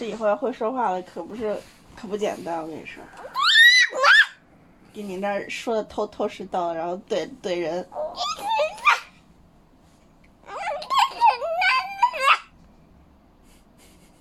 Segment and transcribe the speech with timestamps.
[0.00, 1.54] 这以后要会说话了，可不是，
[1.94, 2.62] 可不简单。
[2.62, 3.02] 我跟你说，
[4.94, 7.86] 给你那儿说的头头是道，然后怼怼人。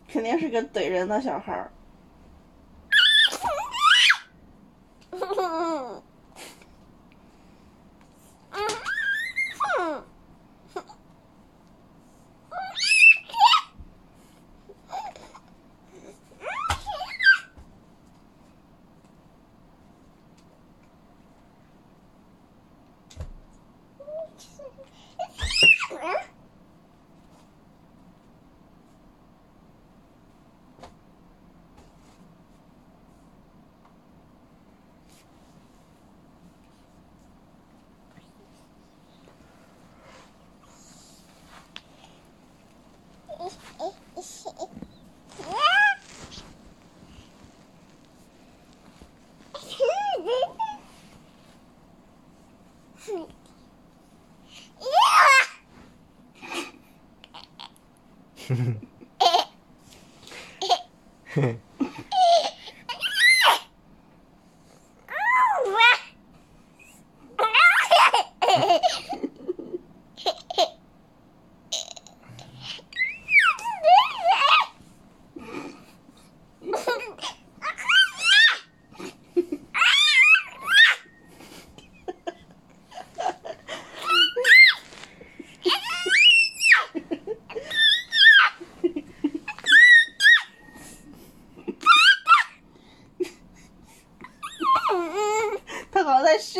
[0.10, 1.71] 肯定是个怼人的小孩儿。
[58.50, 58.55] え
[61.42, 61.69] え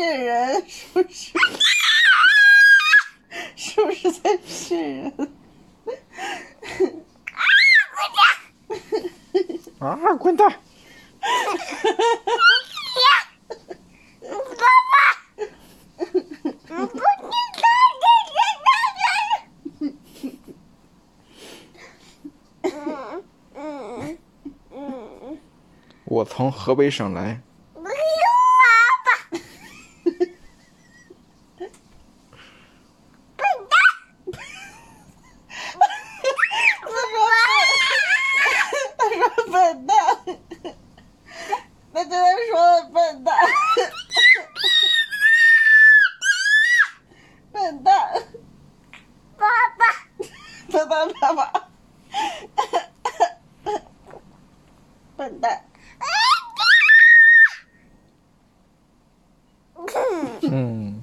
[0.00, 1.32] 训人，是不是？
[3.56, 5.12] 是不是在骗人？
[9.80, 10.60] 啊，滚蛋！
[26.04, 27.40] 我 从河北省来。
[38.98, 39.96] 他说笨蛋，
[41.92, 42.16] 他真的
[42.50, 43.34] 说了笨蛋，
[47.52, 48.22] 笨蛋，
[49.36, 49.46] 爸
[50.90, 51.68] 爸，爸爸，
[55.16, 55.64] 笨蛋，
[60.42, 61.00] 嗯，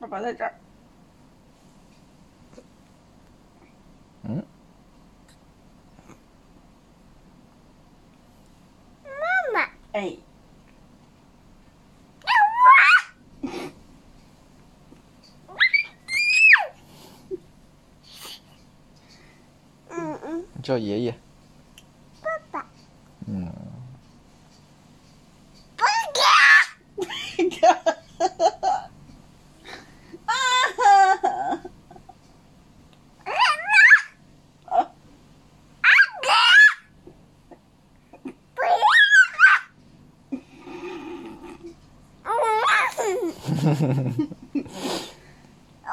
[0.00, 0.52] 爸爸在这儿。
[4.24, 4.44] 嗯，
[9.04, 9.68] 妈妈。
[9.92, 10.16] 哎，
[20.62, 21.18] 叫爷爷。
[22.22, 22.66] 爸爸，
[23.26, 23.52] 嗯，
[27.36, 27.74] 你看，
[30.24, 30.32] 啊。
[43.62, 43.88] 哈哈，
[45.84, 45.88] 啊，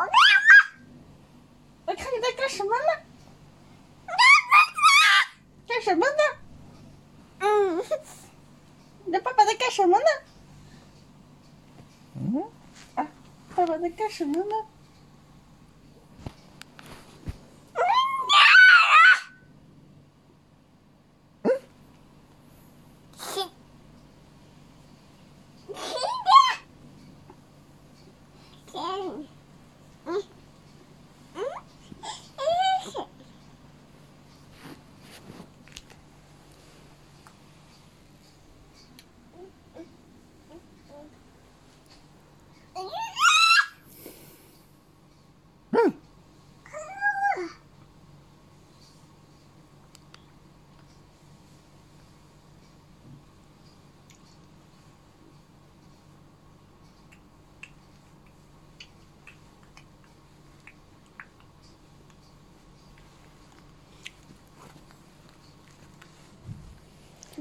[1.85, 2.91] 我看你在干什么呢？
[5.67, 6.13] 干什么呢？
[9.05, 10.05] 你的爸爸在什么呢？
[12.15, 12.43] 嗯，
[12.95, 13.07] 啊，
[13.55, 14.55] 爸爸在干什么呢？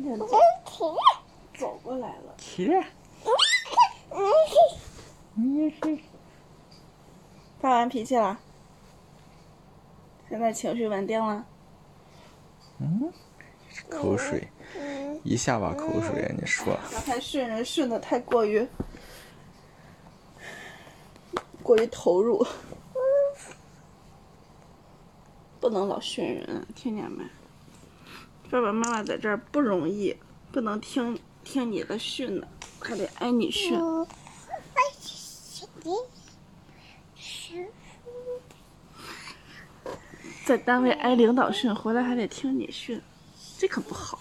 [0.09, 0.27] 点走。
[1.59, 2.85] 走过来了，切，
[5.35, 5.99] 你也是。
[7.61, 8.39] 发完脾气了？
[10.29, 11.47] 现在情绪稳定了。
[12.79, 13.13] 嗯。
[13.89, 14.49] 口水，
[15.23, 18.69] 一下把口水，你说，刚才训人训的太过于
[21.63, 22.45] 过于投入，
[25.61, 27.25] 不能老训人，听见没？
[28.51, 30.17] 爸爸妈妈在这儿不容易，
[30.51, 32.47] 不能听听你的训呢，
[32.81, 33.79] 还得挨你训。
[40.47, 43.03] 在单位挨领导训，回来还得听你训，
[43.59, 44.19] 这可不好。